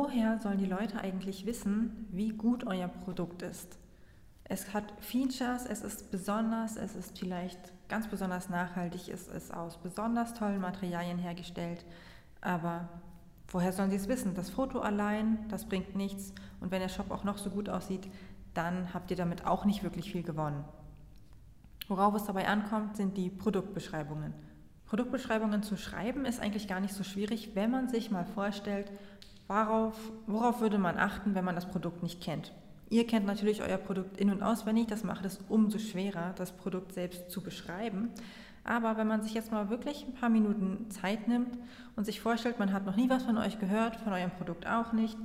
Woher 0.00 0.38
sollen 0.38 0.58
die 0.58 0.64
Leute 0.64 1.00
eigentlich 1.00 1.44
wissen, 1.44 2.06
wie 2.12 2.28
gut 2.28 2.64
euer 2.64 2.86
Produkt 2.86 3.42
ist? 3.42 3.80
Es 4.44 4.72
hat 4.72 4.84
Features, 5.00 5.66
es 5.66 5.82
ist 5.82 6.12
besonders, 6.12 6.76
es 6.76 6.94
ist 6.94 7.18
vielleicht 7.18 7.58
ganz 7.88 8.06
besonders 8.06 8.48
nachhaltig, 8.48 9.08
es 9.08 9.26
ist 9.26 9.52
aus 9.52 9.76
besonders 9.76 10.34
tollen 10.34 10.60
Materialien 10.60 11.18
hergestellt, 11.18 11.84
aber 12.40 12.88
woher 13.48 13.72
sollen 13.72 13.90
sie 13.90 13.96
es 13.96 14.06
wissen? 14.06 14.36
Das 14.36 14.50
Foto 14.50 14.78
allein, 14.78 15.44
das 15.48 15.64
bringt 15.64 15.96
nichts 15.96 16.32
und 16.60 16.70
wenn 16.70 16.80
der 16.80 16.90
Shop 16.90 17.10
auch 17.10 17.24
noch 17.24 17.38
so 17.38 17.50
gut 17.50 17.68
aussieht, 17.68 18.08
dann 18.54 18.94
habt 18.94 19.10
ihr 19.10 19.16
damit 19.16 19.46
auch 19.46 19.64
nicht 19.64 19.82
wirklich 19.82 20.12
viel 20.12 20.22
gewonnen. 20.22 20.64
Worauf 21.88 22.14
es 22.14 22.22
dabei 22.24 22.46
ankommt, 22.46 22.96
sind 22.96 23.16
die 23.16 23.30
Produktbeschreibungen. 23.30 24.32
Produktbeschreibungen 24.86 25.64
zu 25.64 25.76
schreiben 25.76 26.24
ist 26.24 26.40
eigentlich 26.40 26.68
gar 26.68 26.78
nicht 26.78 26.94
so 26.94 27.02
schwierig, 27.02 27.56
wenn 27.56 27.72
man 27.72 27.88
sich 27.88 28.12
mal 28.12 28.24
vorstellt, 28.24 28.92
worauf, 29.48 29.96
worauf 30.26 30.60
würde 30.60 30.78
man 30.78 30.98
achten, 30.98 31.34
wenn 31.34 31.44
man 31.44 31.54
das 31.54 31.66
Produkt 31.66 32.02
nicht 32.02 32.20
kennt. 32.20 32.52
Ihr 32.90 33.06
kennt 33.06 33.26
natürlich 33.26 33.62
euer 33.62 33.76
Produkt 33.76 34.18
in- 34.18 34.30
und 34.30 34.42
auswendig, 34.42 34.86
das 34.86 35.04
macht 35.04 35.24
es 35.24 35.40
umso 35.48 35.78
schwerer, 35.78 36.32
das 36.36 36.52
Produkt 36.52 36.92
selbst 36.92 37.30
zu 37.30 37.42
beschreiben. 37.42 38.10
Aber 38.64 38.96
wenn 38.96 39.06
man 39.06 39.22
sich 39.22 39.34
jetzt 39.34 39.50
mal 39.50 39.70
wirklich 39.70 40.06
ein 40.06 40.14
paar 40.14 40.28
Minuten 40.28 40.90
Zeit 40.90 41.28
nimmt 41.28 41.58
und 41.96 42.04
sich 42.04 42.20
vorstellt, 42.20 42.58
man 42.58 42.72
hat 42.72 42.86
noch 42.86 42.96
nie 42.96 43.08
was 43.08 43.24
von 43.24 43.38
euch 43.38 43.58
gehört, 43.58 43.96
von 43.96 44.12
eurem 44.12 44.30
Produkt 44.30 44.66
auch 44.66 44.92
nicht, 44.92 45.16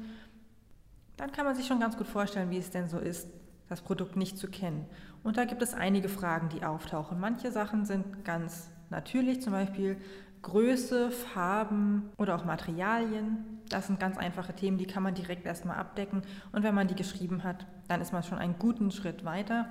dann 1.17 1.31
kann 1.31 1.45
man 1.45 1.55
sich 1.55 1.67
schon 1.67 1.79
ganz 1.79 1.97
gut 1.97 2.07
vorstellen, 2.07 2.49
wie 2.49 2.57
es 2.57 2.71
denn 2.71 2.87
so 2.87 2.97
ist, 2.97 3.27
das 3.69 3.81
Produkt 3.81 4.15
nicht 4.15 4.37
zu 4.37 4.47
kennen. 4.47 4.85
Und 5.23 5.37
da 5.37 5.45
gibt 5.45 5.61
es 5.61 5.73
einige 5.73 6.09
Fragen, 6.09 6.49
die 6.49 6.65
auftauchen. 6.65 7.19
Manche 7.19 7.51
Sachen 7.51 7.85
sind 7.85 8.25
ganz 8.25 8.69
natürlich, 8.89 9.41
zum 9.41 9.53
Beispiel 9.53 9.97
Größe, 10.43 11.09
Farben 11.09 12.11
oder 12.17 12.35
auch 12.35 12.45
Materialien. 12.45 13.61
Das 13.69 13.87
sind 13.87 13.99
ganz 13.99 14.17
einfache 14.17 14.53
Themen, 14.53 14.77
die 14.77 14.85
kann 14.85 15.01
man 15.01 15.15
direkt 15.15 15.45
erstmal 15.45 15.77
abdecken. 15.77 16.21
Und 16.51 16.63
wenn 16.63 16.75
man 16.75 16.87
die 16.87 16.95
geschrieben 16.95 17.43
hat, 17.43 17.65
dann 17.87 18.01
ist 18.01 18.13
man 18.13 18.23
schon 18.23 18.37
einen 18.37 18.59
guten 18.59 18.91
Schritt 18.91 19.25
weiter. 19.25 19.67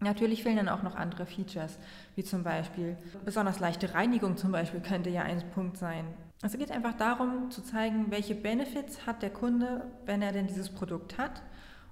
Natürlich 0.00 0.42
fehlen 0.42 0.56
dann 0.56 0.68
auch 0.68 0.82
noch 0.82 0.96
andere 0.96 1.24
Features, 1.24 1.78
wie 2.16 2.24
zum 2.24 2.42
Beispiel 2.42 2.96
besonders 3.24 3.60
leichte 3.60 3.94
Reinigung 3.94 4.36
zum 4.36 4.52
Beispiel 4.52 4.80
könnte 4.80 5.08
ja 5.08 5.22
ein 5.22 5.42
Punkt 5.54 5.78
sein. 5.78 6.04
Es 6.42 6.58
geht 6.58 6.70
einfach 6.70 6.94
darum 6.94 7.50
zu 7.50 7.62
zeigen, 7.62 8.10
welche 8.10 8.34
Benefits 8.34 9.06
hat 9.06 9.22
der 9.22 9.30
Kunde, 9.30 9.86
wenn 10.04 10.20
er 10.20 10.32
denn 10.32 10.46
dieses 10.46 10.68
Produkt 10.68 11.16
hat 11.16 11.42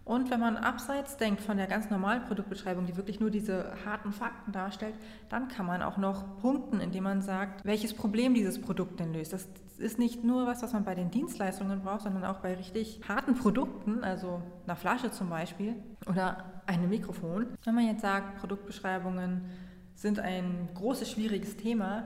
und 0.04 0.30
wenn 0.30 0.40
man 0.40 0.58
abseits 0.58 1.16
denkt 1.16 1.40
von 1.40 1.56
der 1.56 1.66
ganz 1.66 1.88
normalen 1.88 2.24
Produktbeschreibung, 2.24 2.84
die 2.84 2.96
wirklich 2.96 3.20
nur 3.20 3.30
diese 3.30 3.72
harten 3.86 4.12
Fakten 4.12 4.52
darstellt, 4.52 4.94
dann 5.30 5.48
kann 5.48 5.64
man 5.64 5.82
auch 5.82 5.96
noch 5.96 6.38
punkten, 6.40 6.80
indem 6.80 7.04
man 7.04 7.22
sagt, 7.22 7.64
welches 7.64 7.94
Problem 7.94 8.34
dieses 8.34 8.60
Produkt 8.60 9.00
denn 9.00 9.14
löst. 9.14 9.32
Das 9.32 9.48
ist 9.78 9.98
nicht 9.98 10.22
nur 10.22 10.46
was, 10.46 10.62
was 10.62 10.74
man 10.74 10.84
bei 10.84 10.94
den 10.94 11.10
Dienstleistungen 11.10 11.80
braucht, 11.80 12.02
sondern 12.02 12.24
auch 12.24 12.40
bei 12.40 12.54
richtig 12.54 13.00
harten 13.08 13.34
Produkten, 13.34 14.04
also 14.04 14.42
einer 14.66 14.76
Flasche 14.76 15.10
zum 15.10 15.30
Beispiel 15.30 15.74
oder 16.06 16.62
einem 16.66 16.90
Mikrofon. 16.90 17.46
Wenn 17.64 17.74
man 17.74 17.86
jetzt 17.86 18.02
sagt, 18.02 18.38
Produktbeschreibungen 18.40 19.46
sind 19.94 20.20
ein 20.20 20.68
großes, 20.74 21.10
schwieriges 21.10 21.56
Thema, 21.56 22.04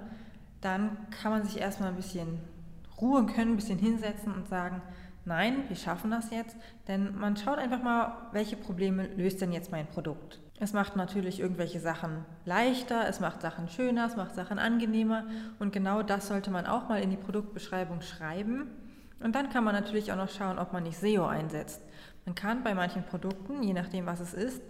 dann 0.60 0.96
kann 1.10 1.32
man 1.32 1.42
sich 1.44 1.58
erstmal 1.58 1.88
ein 1.88 1.96
bisschen 1.96 2.38
ruhen 3.00 3.26
können, 3.26 3.52
ein 3.52 3.56
bisschen 3.56 3.78
hinsetzen 3.78 4.32
und 4.32 4.48
sagen, 4.48 4.82
nein, 5.28 5.64
wir 5.68 5.76
schaffen 5.76 6.10
das 6.10 6.30
jetzt, 6.30 6.56
denn 6.88 7.16
man 7.16 7.36
schaut 7.36 7.58
einfach 7.58 7.82
mal, 7.82 8.28
welche 8.32 8.56
Probleme 8.56 9.06
löst 9.16 9.40
denn 9.40 9.52
jetzt 9.52 9.70
mein 9.70 9.86
Produkt. 9.86 10.40
Es 10.58 10.72
macht 10.72 10.96
natürlich 10.96 11.38
irgendwelche 11.38 11.78
Sachen 11.78 12.24
leichter, 12.44 13.06
es 13.08 13.20
macht 13.20 13.42
Sachen 13.42 13.68
schöner, 13.68 14.06
es 14.06 14.16
macht 14.16 14.34
Sachen 14.34 14.58
angenehmer 14.58 15.26
und 15.60 15.72
genau 15.72 16.02
das 16.02 16.26
sollte 16.26 16.50
man 16.50 16.66
auch 16.66 16.88
mal 16.88 17.00
in 17.00 17.10
die 17.10 17.16
Produktbeschreibung 17.16 18.00
schreiben. 18.00 18.66
Und 19.20 19.34
dann 19.34 19.50
kann 19.50 19.64
man 19.64 19.74
natürlich 19.74 20.10
auch 20.10 20.16
noch 20.16 20.30
schauen, 20.30 20.58
ob 20.58 20.72
man 20.72 20.82
nicht 20.82 20.98
SEO 20.98 21.26
einsetzt. 21.26 21.82
Man 22.24 22.34
kann 22.34 22.64
bei 22.64 22.74
manchen 22.74 23.04
Produkten, 23.04 23.62
je 23.62 23.72
nachdem 23.72 24.06
was 24.06 24.20
es 24.20 24.34
ist, 24.34 24.62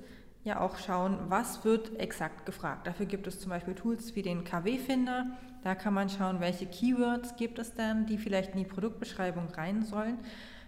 ja 0.49 0.61
auch 0.61 0.79
schauen, 0.79 1.19
was 1.29 1.65
wird 1.65 1.99
exakt 2.01 2.47
gefragt. 2.47 2.87
Dafür 2.87 3.07
gibt 3.07 3.27
es 3.27 3.39
zum 3.39 3.51
Beispiel 3.51 3.75
Tools 3.75 4.17
wie 4.17 4.23
den 4.23 4.45
KW-Finder. 4.45 5.27
Da 5.63 5.75
kann 5.75 5.95
man 5.95 6.09
schauen, 6.09 6.41
welche 6.41 6.67
Keywords 6.67 7.37
gibt 7.37 7.59
es 7.59 7.75
denn, 7.75 8.07
die 8.07 8.19
vielleicht 8.19 8.53
in 8.53 8.59
die 8.59 8.65
Produktbeschreibung 8.65 9.49
rein 9.51 9.85
sollen. 9.85 10.19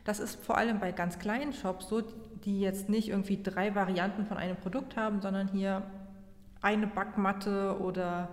Das 0.05 0.21
ist 0.21 0.45
vor 0.45 0.57
allem 0.57 0.81
bei 0.81 0.93
ganz 0.93 1.19
kleinen 1.19 1.53
Shops 1.53 1.89
so, 1.89 2.03
die 2.45 2.61
jetzt 2.61 2.89
nicht 2.89 3.09
irgendwie 3.09 3.43
drei 3.43 3.75
Varianten 3.75 4.27
von 4.27 4.37
einem 4.37 4.57
Produkt 4.57 4.97
haben, 4.97 5.21
sondern 5.21 5.49
hier 5.49 5.83
eine 6.63 6.87
Backmatte 6.87 7.79
oder 7.81 8.29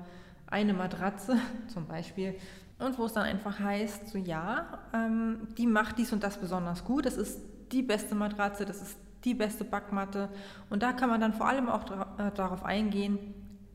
eine 0.47 0.73
Matratze 0.73 1.37
zum 1.67 1.87
Beispiel. 1.87 2.35
Und 2.79 2.99
wo 2.99 3.05
es 3.05 3.13
dann 3.13 3.23
einfach 3.23 3.59
heißt, 3.59 4.09
so 4.09 4.17
ja, 4.17 4.79
ähm, 4.93 5.47
die 5.57 5.65
macht 5.65 5.97
dies 5.97 6.13
und 6.13 6.23
das 6.23 6.37
besonders 6.37 6.83
gut. 6.83 7.05
Das 7.05 7.17
ist 7.17 7.41
die 7.71 7.81
beste 7.81 8.15
Matratze, 8.15 8.65
das 8.65 8.81
ist 8.81 8.97
die 9.23 9.33
beste 9.33 9.63
Backmatte. 9.63 10.29
Und 10.69 10.83
da 10.83 10.93
kann 10.93 11.09
man 11.09 11.21
dann 11.21 11.33
vor 11.33 11.47
allem 11.47 11.69
auch 11.69 11.83
äh, 12.17 12.31
darauf 12.33 12.63
eingehen, 12.63 13.19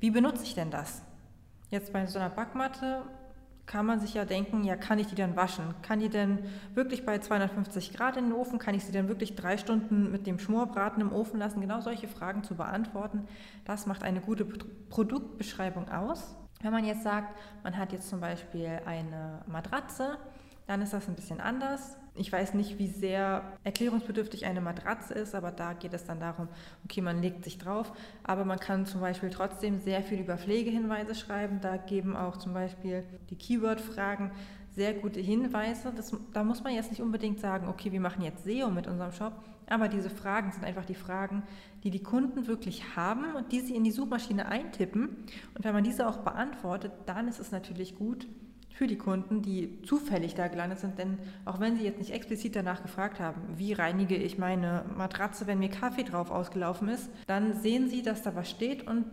wie 0.00 0.10
benutze 0.10 0.44
ich 0.44 0.54
denn 0.54 0.70
das? 0.70 1.02
Jetzt 1.70 1.92
bei 1.92 2.06
so 2.06 2.18
einer 2.18 2.30
Backmatte 2.30 3.02
kann 3.66 3.86
man 3.86 4.00
sich 4.00 4.14
ja 4.14 4.24
denken, 4.24 4.64
ja, 4.64 4.76
kann 4.76 4.98
ich 4.98 5.06
die 5.06 5.14
dann 5.14 5.36
waschen? 5.36 5.74
Kann 5.82 6.00
die 6.00 6.08
denn 6.08 6.40
wirklich 6.74 7.06
bei 7.06 7.18
250 7.18 7.94
Grad 7.94 8.16
in 8.16 8.24
den 8.24 8.32
Ofen? 8.32 8.58
Kann 8.58 8.74
ich 8.74 8.84
sie 8.84 8.92
denn 8.92 9.08
wirklich 9.08 9.36
drei 9.36 9.56
Stunden 9.56 10.10
mit 10.10 10.26
dem 10.26 10.38
Schmorbraten 10.38 11.00
im 11.00 11.12
Ofen 11.12 11.38
lassen? 11.38 11.60
Genau 11.60 11.80
solche 11.80 12.08
Fragen 12.08 12.42
zu 12.42 12.56
beantworten, 12.56 13.26
das 13.64 13.86
macht 13.86 14.02
eine 14.02 14.20
gute 14.20 14.44
Produktbeschreibung 14.44 15.88
aus. 15.88 16.36
Wenn 16.60 16.72
man 16.72 16.84
jetzt 16.84 17.02
sagt, 17.02 17.36
man 17.62 17.76
hat 17.76 17.92
jetzt 17.92 18.08
zum 18.08 18.20
Beispiel 18.20 18.80
eine 18.84 19.42
Matratze, 19.46 20.18
dann 20.66 20.82
ist 20.82 20.92
das 20.92 21.08
ein 21.08 21.14
bisschen 21.14 21.40
anders. 21.40 21.96
Ich 22.14 22.30
weiß 22.30 22.54
nicht, 22.54 22.78
wie 22.78 22.88
sehr 22.88 23.42
erklärungsbedürftig 23.64 24.44
eine 24.44 24.60
Matratze 24.60 25.14
ist, 25.14 25.34
aber 25.34 25.50
da 25.50 25.72
geht 25.72 25.94
es 25.94 26.04
dann 26.04 26.20
darum, 26.20 26.48
okay, 26.84 27.00
man 27.00 27.22
legt 27.22 27.42
sich 27.44 27.56
drauf, 27.56 27.90
aber 28.22 28.44
man 28.44 28.58
kann 28.58 28.84
zum 28.84 29.00
Beispiel 29.00 29.30
trotzdem 29.30 29.80
sehr 29.80 30.02
viel 30.02 30.20
über 30.20 30.36
Pflegehinweise 30.36 31.14
schreiben. 31.14 31.60
Da 31.62 31.78
geben 31.78 32.14
auch 32.14 32.36
zum 32.36 32.52
Beispiel 32.52 33.04
die 33.30 33.36
Keyword-Fragen 33.36 34.30
sehr 34.74 34.94
gute 34.94 35.20
Hinweise. 35.20 35.92
Das, 35.94 36.14
da 36.32 36.44
muss 36.44 36.62
man 36.62 36.74
jetzt 36.74 36.90
nicht 36.90 37.02
unbedingt 37.02 37.40
sagen, 37.40 37.68
okay, 37.68 37.92
wir 37.92 38.00
machen 38.00 38.22
jetzt 38.22 38.44
SEO 38.44 38.70
mit 38.70 38.86
unserem 38.86 39.12
Shop, 39.12 39.32
aber 39.68 39.88
diese 39.88 40.10
Fragen 40.10 40.52
sind 40.52 40.64
einfach 40.64 40.84
die 40.84 40.94
Fragen, 40.94 41.42
die 41.82 41.90
die 41.90 42.02
Kunden 42.02 42.46
wirklich 42.46 42.96
haben 42.96 43.34
und 43.34 43.52
die 43.52 43.60
sie 43.60 43.74
in 43.74 43.84
die 43.84 43.90
Suchmaschine 43.90 44.46
eintippen. 44.46 45.08
Und 45.54 45.64
wenn 45.64 45.72
man 45.72 45.84
diese 45.84 46.06
auch 46.06 46.18
beantwortet, 46.18 46.92
dann 47.06 47.28
ist 47.28 47.40
es 47.40 47.52
natürlich 47.52 47.96
gut, 47.96 48.26
für 48.74 48.86
die 48.86 48.98
Kunden, 48.98 49.42
die 49.42 49.80
zufällig 49.82 50.34
da 50.34 50.48
gelandet 50.48 50.80
sind. 50.80 50.98
Denn 50.98 51.18
auch 51.44 51.60
wenn 51.60 51.76
sie 51.76 51.84
jetzt 51.84 51.98
nicht 51.98 52.12
explizit 52.12 52.56
danach 52.56 52.82
gefragt 52.82 53.20
haben, 53.20 53.42
wie 53.56 53.72
reinige 53.72 54.16
ich 54.16 54.38
meine 54.38 54.84
Matratze, 54.96 55.46
wenn 55.46 55.58
mir 55.58 55.68
Kaffee 55.68 56.04
drauf 56.04 56.30
ausgelaufen 56.30 56.88
ist, 56.88 57.10
dann 57.26 57.54
sehen 57.60 57.88
sie, 57.88 58.02
dass 58.02 58.22
da 58.22 58.34
was 58.34 58.50
steht 58.50 58.86
und 58.86 59.04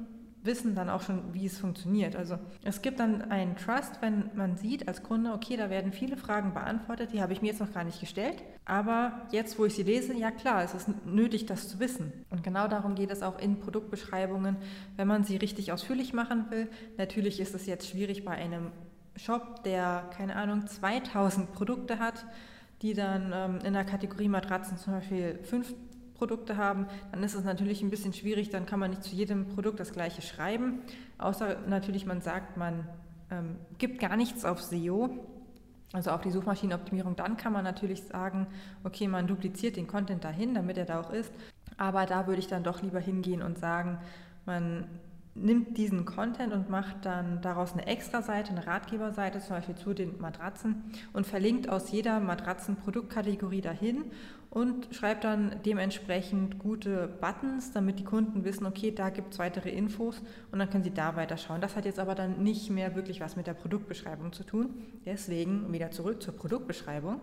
wissen 0.43 0.75
dann 0.75 0.89
auch 0.89 1.01
schon, 1.01 1.33
wie 1.33 1.45
es 1.45 1.57
funktioniert. 1.57 2.15
Also 2.15 2.39
es 2.63 2.81
gibt 2.81 2.99
dann 2.99 3.29
einen 3.29 3.55
Trust, 3.55 4.01
wenn 4.01 4.29
man 4.35 4.57
sieht 4.57 4.87
als 4.87 5.03
Kunde, 5.03 5.33
okay, 5.33 5.57
da 5.57 5.69
werden 5.69 5.91
viele 5.91 6.17
Fragen 6.17 6.53
beantwortet, 6.53 7.11
die 7.13 7.21
habe 7.21 7.33
ich 7.33 7.41
mir 7.41 7.49
jetzt 7.49 7.59
noch 7.59 7.73
gar 7.73 7.83
nicht 7.83 7.99
gestellt, 7.99 8.41
aber 8.65 9.27
jetzt, 9.31 9.59
wo 9.59 9.65
ich 9.65 9.75
sie 9.75 9.83
lese, 9.83 10.13
ja 10.13 10.31
klar, 10.31 10.63
es 10.63 10.73
ist 10.73 10.89
nötig, 11.05 11.45
das 11.45 11.67
zu 11.67 11.79
wissen. 11.79 12.13
Und 12.29 12.43
genau 12.43 12.67
darum 12.67 12.95
geht 12.95 13.11
es 13.11 13.21
auch 13.21 13.39
in 13.39 13.59
Produktbeschreibungen, 13.59 14.57
wenn 14.95 15.07
man 15.07 15.23
sie 15.23 15.37
richtig 15.37 15.71
ausführlich 15.71 16.13
machen 16.13 16.45
will. 16.49 16.69
Natürlich 16.97 17.39
ist 17.39 17.53
es 17.53 17.65
jetzt 17.65 17.89
schwierig 17.89 18.23
bei 18.23 18.31
einem 18.31 18.71
Shop, 19.19 19.63
der, 19.63 20.09
keine 20.15 20.35
Ahnung, 20.35 20.67
2000 20.67 21.51
Produkte 21.53 21.99
hat, 21.99 22.25
die 22.81 22.93
dann 22.93 23.31
ähm, 23.33 23.59
in 23.65 23.73
der 23.73 23.83
Kategorie 23.83 24.29
Matratzen 24.29 24.77
zum 24.77 24.93
Beispiel 24.93 25.39
fünf 25.43 25.73
Produkte 26.13 26.57
haben, 26.57 26.87
dann 27.11 27.23
ist 27.23 27.33
es 27.33 27.43
natürlich 27.43 27.81
ein 27.81 27.89
bisschen 27.89 28.13
schwierig, 28.13 28.49
dann 28.49 28.65
kann 28.65 28.79
man 28.79 28.91
nicht 28.91 29.03
zu 29.03 29.15
jedem 29.15 29.47
Produkt 29.47 29.79
das 29.79 29.93
gleiche 29.93 30.21
schreiben, 30.21 30.79
außer 31.17 31.57
natürlich 31.67 32.05
man 32.05 32.21
sagt, 32.21 32.57
man 32.57 32.87
ähm, 33.31 33.55
gibt 33.77 33.99
gar 33.99 34.15
nichts 34.15 34.45
auf 34.45 34.61
SEO, 34.61 35.09
also 35.91 36.11
auf 36.11 36.21
die 36.21 36.31
Suchmaschinenoptimierung, 36.31 37.15
dann 37.15 37.35
kann 37.37 37.53
man 37.53 37.63
natürlich 37.63 38.03
sagen, 38.03 38.47
okay, 38.83 39.07
man 39.07 39.27
dupliziert 39.27 39.75
den 39.75 39.87
Content 39.87 40.23
dahin, 40.23 40.53
damit 40.53 40.77
er 40.77 40.85
da 40.85 41.01
auch 41.01 41.11
ist, 41.11 41.31
aber 41.77 42.05
da 42.05 42.27
würde 42.27 42.39
ich 42.39 42.47
dann 42.47 42.63
doch 42.63 42.81
lieber 42.81 42.99
hingehen 42.99 43.41
und 43.41 43.57
sagen, 43.57 43.97
man 44.45 44.85
nimmt 45.41 45.77
diesen 45.77 46.05
Content 46.05 46.53
und 46.53 46.69
macht 46.69 47.05
dann 47.05 47.41
daraus 47.41 47.73
eine 47.73 47.87
Extra-Seite, 47.87 48.51
eine 48.51 48.67
Ratgeberseite, 48.67 49.39
zum 49.39 49.55
Beispiel 49.55 49.75
zu 49.75 49.93
den 49.93 50.19
Matratzen 50.19 50.83
und 51.13 51.25
verlinkt 51.25 51.69
aus 51.69 51.91
jeder 51.91 52.19
Matratzenproduktkategorie 52.19 53.61
dahin 53.61 54.05
und 54.49 54.87
schreibt 54.91 55.23
dann 55.23 55.55
dementsprechend 55.65 56.59
gute 56.59 57.07
Buttons, 57.07 57.71
damit 57.71 57.99
die 57.99 58.03
Kunden 58.03 58.43
wissen, 58.43 58.65
okay, 58.65 58.91
da 58.91 59.09
gibt 59.09 59.33
es 59.33 59.39
weitere 59.39 59.69
Infos 59.69 60.21
und 60.51 60.59
dann 60.59 60.69
können 60.69 60.83
sie 60.83 60.93
da 60.93 61.15
weiterschauen. 61.15 61.61
Das 61.61 61.75
hat 61.75 61.85
jetzt 61.85 61.99
aber 61.99 62.15
dann 62.15 62.41
nicht 62.43 62.69
mehr 62.69 62.95
wirklich 62.95 63.21
was 63.21 63.35
mit 63.35 63.45
der 63.47 63.53
Produktbeschreibung 63.53 64.33
zu 64.33 64.43
tun. 64.43 64.69
Deswegen 65.05 65.71
wieder 65.71 65.91
zurück 65.91 66.21
zur 66.23 66.35
Produktbeschreibung. 66.35 67.21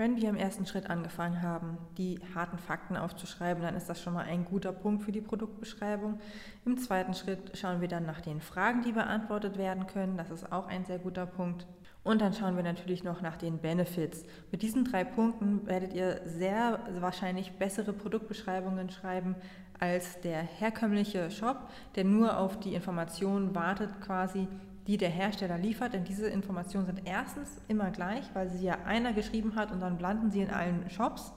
Wenn 0.00 0.16
wir 0.16 0.30
im 0.30 0.36
ersten 0.36 0.64
Schritt 0.64 0.88
angefangen 0.88 1.42
haben, 1.42 1.76
die 1.98 2.18
harten 2.34 2.56
Fakten 2.56 2.96
aufzuschreiben, 2.96 3.62
dann 3.62 3.76
ist 3.76 3.90
das 3.90 4.00
schon 4.00 4.14
mal 4.14 4.24
ein 4.24 4.46
guter 4.46 4.72
Punkt 4.72 5.02
für 5.02 5.12
die 5.12 5.20
Produktbeschreibung. 5.20 6.18
Im 6.64 6.78
zweiten 6.78 7.12
Schritt 7.12 7.54
schauen 7.54 7.82
wir 7.82 7.88
dann 7.88 8.06
nach 8.06 8.22
den 8.22 8.40
Fragen, 8.40 8.80
die 8.80 8.92
beantwortet 8.92 9.58
werden 9.58 9.86
können. 9.86 10.16
Das 10.16 10.30
ist 10.30 10.50
auch 10.50 10.68
ein 10.68 10.86
sehr 10.86 10.98
guter 10.98 11.26
Punkt. 11.26 11.66
Und 12.02 12.22
dann 12.22 12.32
schauen 12.32 12.56
wir 12.56 12.62
natürlich 12.62 13.04
noch 13.04 13.20
nach 13.20 13.36
den 13.36 13.58
Benefits. 13.58 14.24
Mit 14.50 14.62
diesen 14.62 14.86
drei 14.86 15.04
Punkten 15.04 15.66
werdet 15.66 15.92
ihr 15.92 16.22
sehr 16.24 16.80
wahrscheinlich 17.00 17.52
bessere 17.58 17.92
Produktbeschreibungen 17.92 18.88
schreiben 18.88 19.36
als 19.80 20.18
der 20.22 20.40
herkömmliche 20.40 21.30
Shop, 21.30 21.68
der 21.94 22.04
nur 22.04 22.38
auf 22.38 22.58
die 22.58 22.72
Informationen 22.72 23.54
wartet 23.54 24.00
quasi, 24.00 24.48
die 24.90 24.96
der 24.96 25.08
Hersteller 25.08 25.56
liefert. 25.56 25.94
Denn 25.94 26.02
diese 26.02 26.26
Informationen 26.26 26.86
sind 26.86 27.02
erstens 27.04 27.48
immer 27.68 27.90
gleich, 27.92 28.24
weil 28.34 28.48
sie 28.48 28.64
ja 28.64 28.78
einer 28.84 29.12
geschrieben 29.12 29.54
hat 29.54 29.70
und 29.70 29.78
dann 29.78 30.00
landen 30.00 30.32
sie 30.32 30.40
in 30.40 30.50
allen 30.50 30.90
Shops. 30.90 31.32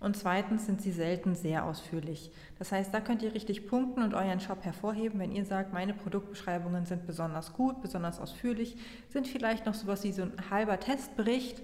Und 0.00 0.16
zweitens 0.16 0.66
sind 0.66 0.82
sie 0.82 0.90
selten 0.90 1.36
sehr 1.36 1.66
ausführlich. 1.66 2.32
Das 2.58 2.72
heißt, 2.72 2.92
da 2.92 3.00
könnt 3.00 3.22
ihr 3.22 3.32
richtig 3.32 3.68
punkten 3.68 4.02
und 4.02 4.12
euren 4.12 4.40
Shop 4.40 4.64
hervorheben, 4.64 5.20
wenn 5.20 5.30
ihr 5.30 5.44
sagt, 5.44 5.72
meine 5.72 5.94
Produktbeschreibungen 5.94 6.84
sind 6.84 7.06
besonders 7.06 7.52
gut, 7.52 7.80
besonders 7.80 8.18
ausführlich, 8.18 8.76
sind 9.08 9.28
vielleicht 9.28 9.66
noch 9.66 9.74
sowas 9.74 10.02
wie 10.02 10.12
so 10.12 10.22
ein 10.22 10.32
halber 10.50 10.80
Testbericht. 10.80 11.62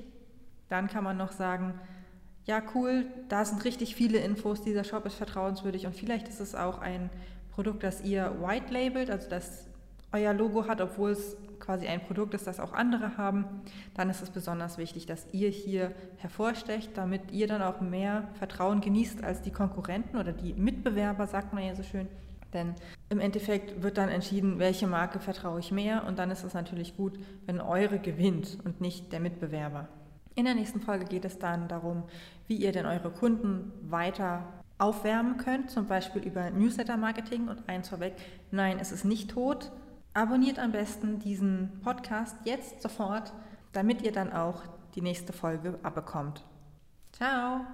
Dann 0.68 0.86
kann 0.86 1.02
man 1.02 1.16
noch 1.16 1.32
sagen, 1.32 1.74
ja 2.46 2.62
cool, 2.76 3.04
da 3.28 3.44
sind 3.44 3.64
richtig 3.64 3.96
viele 3.96 4.18
Infos, 4.18 4.62
dieser 4.62 4.84
Shop 4.84 5.04
ist 5.06 5.16
vertrauenswürdig 5.16 5.86
und 5.86 5.96
vielleicht 5.96 6.28
ist 6.28 6.40
es 6.40 6.54
auch 6.54 6.78
ein 6.78 7.10
Produkt, 7.50 7.82
das 7.82 8.00
ihr 8.04 8.36
white 8.40 8.72
labelt, 8.72 9.10
also 9.10 9.28
das 9.28 9.69
euer 10.12 10.32
Logo 10.34 10.66
hat, 10.66 10.80
obwohl 10.80 11.10
es 11.10 11.36
quasi 11.60 11.86
ein 11.86 12.00
Produkt 12.00 12.34
ist, 12.34 12.46
das 12.46 12.58
auch 12.58 12.72
andere 12.72 13.16
haben, 13.16 13.44
dann 13.94 14.10
ist 14.10 14.22
es 14.22 14.30
besonders 14.30 14.78
wichtig, 14.78 15.06
dass 15.06 15.26
ihr 15.32 15.50
hier 15.50 15.92
hervorstecht, 16.16 16.96
damit 16.96 17.30
ihr 17.30 17.46
dann 17.46 17.62
auch 17.62 17.80
mehr 17.80 18.28
Vertrauen 18.34 18.80
genießt 18.80 19.22
als 19.22 19.42
die 19.42 19.52
Konkurrenten 19.52 20.16
oder 20.16 20.32
die 20.32 20.54
Mitbewerber, 20.54 21.26
sagt 21.26 21.52
man 21.52 21.64
ja 21.64 21.74
so 21.74 21.82
schön. 21.82 22.08
Denn 22.52 22.74
im 23.10 23.20
Endeffekt 23.20 23.82
wird 23.82 23.98
dann 23.98 24.08
entschieden, 24.08 24.58
welche 24.58 24.86
Marke 24.86 25.20
vertraue 25.20 25.60
ich 25.60 25.70
mehr 25.70 26.04
und 26.06 26.18
dann 26.18 26.30
ist 26.30 26.42
es 26.42 26.54
natürlich 26.54 26.96
gut, 26.96 27.18
wenn 27.46 27.60
eure 27.60 27.98
gewinnt 27.98 28.58
und 28.64 28.80
nicht 28.80 29.12
der 29.12 29.20
Mitbewerber. 29.20 29.86
In 30.34 30.44
der 30.44 30.54
nächsten 30.54 30.80
Folge 30.80 31.04
geht 31.04 31.24
es 31.24 31.38
dann 31.38 31.68
darum, 31.68 32.04
wie 32.48 32.56
ihr 32.56 32.72
denn 32.72 32.86
eure 32.86 33.10
Kunden 33.10 33.72
weiter 33.82 34.44
aufwärmen 34.78 35.36
könnt, 35.36 35.70
zum 35.70 35.86
Beispiel 35.86 36.22
über 36.22 36.50
Newsletter-Marketing 36.50 37.48
und 37.48 37.68
eins 37.68 37.88
vorweg, 37.88 38.14
nein, 38.50 38.78
es 38.80 38.90
ist 38.92 39.04
nicht 39.04 39.30
tot, 39.30 39.70
Abonniert 40.12 40.58
am 40.58 40.72
besten 40.72 41.18
diesen 41.20 41.80
Podcast 41.82 42.36
jetzt 42.44 42.82
sofort, 42.82 43.32
damit 43.72 44.02
ihr 44.02 44.12
dann 44.12 44.32
auch 44.32 44.62
die 44.94 45.02
nächste 45.02 45.32
Folge 45.32 45.78
abbekommt. 45.82 46.44
Ciao! 47.12 47.64